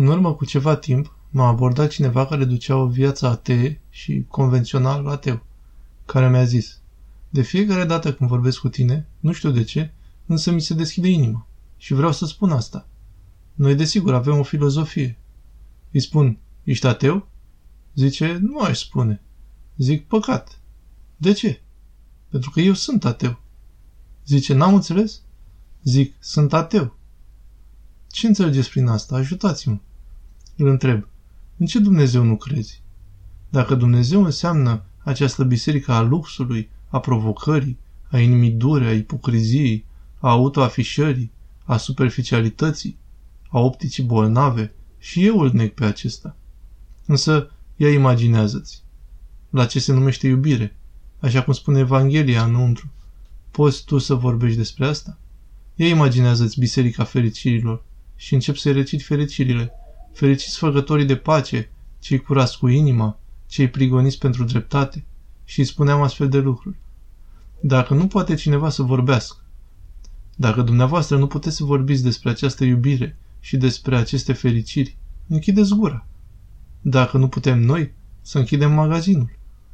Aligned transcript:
În 0.00 0.06
urmă 0.06 0.34
cu 0.34 0.44
ceva 0.44 0.76
timp, 0.76 1.16
m-a 1.30 1.46
abordat 1.46 1.90
cineva 1.90 2.26
care 2.26 2.44
ducea 2.44 2.76
o 2.76 2.86
viață 2.86 3.26
atee 3.26 3.80
și 3.90 4.24
convențional 4.28 5.06
ateu, 5.06 5.44
care 6.06 6.30
mi-a 6.30 6.44
zis, 6.44 6.80
de 7.30 7.42
fiecare 7.42 7.84
dată 7.84 8.14
când 8.14 8.30
vorbesc 8.30 8.58
cu 8.58 8.68
tine, 8.68 9.08
nu 9.18 9.32
știu 9.32 9.50
de 9.50 9.62
ce, 9.62 9.92
însă 10.26 10.50
mi 10.50 10.60
se 10.60 10.74
deschide 10.74 11.08
inima. 11.08 11.46
Și 11.76 11.94
vreau 11.94 12.12
să 12.12 12.26
spun 12.26 12.50
asta. 12.50 12.88
Noi, 13.54 13.74
desigur, 13.74 14.14
avem 14.14 14.38
o 14.38 14.42
filozofie. 14.42 15.18
Îi 15.90 16.00
spun, 16.00 16.38
ești 16.64 16.86
ateu? 16.86 17.28
Zice, 17.94 18.38
nu 18.40 18.58
aș 18.58 18.78
spune. 18.78 19.22
Zic, 19.76 20.06
păcat. 20.06 20.60
De 21.16 21.32
ce? 21.32 21.60
Pentru 22.28 22.50
că 22.50 22.60
eu 22.60 22.72
sunt 22.72 23.04
ateu. 23.04 23.40
Zice, 24.26 24.54
n-am 24.54 24.74
înțeles? 24.74 25.22
Zic, 25.82 26.14
sunt 26.18 26.52
ateu. 26.52 26.96
Ce 28.08 28.26
înțelegeți 28.26 28.70
prin 28.70 28.86
asta? 28.86 29.16
Ajutați-mă. 29.16 29.78
Îl 30.60 30.66
întreb, 30.66 31.08
în 31.56 31.66
ce 31.66 31.78
Dumnezeu 31.78 32.24
nu 32.24 32.36
crezi? 32.36 32.82
Dacă 33.48 33.74
Dumnezeu 33.74 34.24
înseamnă 34.24 34.84
această 34.98 35.44
biserică 35.44 35.92
a 35.92 36.00
luxului, 36.00 36.70
a 36.88 37.00
provocării, 37.00 37.78
a 38.08 38.18
inimii 38.18 38.50
dure, 38.50 38.86
a 38.86 38.92
ipocriziei, 38.92 39.84
a 40.18 40.30
autoafișării, 40.30 41.30
a 41.64 41.76
superficialității, 41.76 42.98
a 43.48 43.58
opticii 43.58 44.02
bolnave, 44.02 44.74
și 44.98 45.26
eu 45.26 45.38
îl 45.38 45.50
neg 45.52 45.72
pe 45.72 45.84
acesta. 45.84 46.36
Însă, 47.06 47.50
ia 47.76 47.92
imaginează-ți. 47.92 48.82
La 49.50 49.66
ce 49.66 49.80
se 49.80 49.92
numește 49.92 50.26
iubire? 50.26 50.76
Așa 51.18 51.42
cum 51.42 51.52
spune 51.52 51.78
Evanghelia 51.78 52.44
înăuntru. 52.44 52.90
Poți 53.50 53.84
tu 53.84 53.98
să 53.98 54.14
vorbești 54.14 54.56
despre 54.56 54.86
asta? 54.86 55.18
Ia 55.74 55.86
imaginează-ți 55.86 56.58
Biserica 56.58 57.04
Fericirilor 57.04 57.84
și 58.16 58.34
încep 58.34 58.56
să-i 58.56 58.72
recit 58.72 59.02
fericirile. 59.02 59.72
Fericiți 60.12 60.58
făcătorii 60.58 61.04
de 61.04 61.16
pace, 61.16 61.70
cei 61.98 62.18
curați 62.18 62.58
cu 62.58 62.68
inima, 62.68 63.18
cei 63.46 63.68
prigoniți 63.68 64.18
pentru 64.18 64.44
dreptate. 64.44 65.04
Și 65.44 65.58
îi 65.58 65.64
spuneam 65.64 66.02
astfel 66.02 66.28
de 66.28 66.38
lucruri. 66.38 66.76
Dacă 67.60 67.94
nu 67.94 68.06
poate 68.06 68.34
cineva 68.34 68.68
să 68.68 68.82
vorbească, 68.82 69.44
dacă 70.36 70.62
dumneavoastră 70.62 71.18
nu 71.18 71.26
puteți 71.26 71.56
să 71.56 71.64
vorbiți 71.64 72.02
despre 72.02 72.30
această 72.30 72.64
iubire 72.64 73.18
și 73.40 73.56
despre 73.56 73.96
aceste 73.96 74.32
fericiri, 74.32 74.96
închideți 75.28 75.74
gura. 75.74 76.06
Dacă 76.80 77.18
nu 77.18 77.28
putem 77.28 77.60
noi, 77.60 77.92
să 78.20 78.38
închidem 78.38 78.72
magazinul. 78.72 79.38